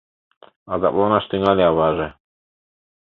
—азапланаш 0.73 1.25
тӱҥале 1.29 1.63
аваже. 1.71 2.07